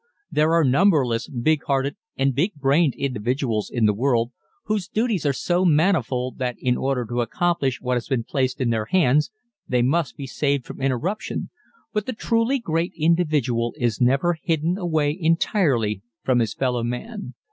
There 0.31 0.51
are 0.53 0.63
numberless 0.63 1.29
big 1.29 1.63
hearted 1.65 1.95
and 2.17 2.33
big 2.33 2.55
brained 2.55 2.95
individuals 2.95 3.69
in 3.69 3.85
the 3.85 3.93
world 3.93 4.31
whose 4.63 4.87
duties 4.87 5.27
are 5.27 5.31
so 5.31 5.63
manifold 5.63 6.39
that 6.39 6.55
in 6.57 6.75
order 6.75 7.05
to 7.05 7.21
accomplish 7.21 7.79
what 7.81 7.97
has 7.97 8.07
been 8.07 8.23
placed 8.23 8.59
in 8.59 8.71
their 8.71 8.85
hands 8.85 9.29
they 9.67 9.83
must 9.83 10.17
be 10.17 10.25
saved 10.25 10.65
from 10.65 10.81
interruption, 10.81 11.51
but 11.93 12.07
the 12.07 12.13
truly 12.13 12.57
great 12.57 12.93
individual 12.97 13.75
is 13.77 14.01
never 14.01 14.39
hidden 14.41 14.75
away 14.75 15.15
entirely 15.21 16.01
from 16.23 16.39
his 16.39 16.55
fellow 16.55 16.81
man. 16.81 17.35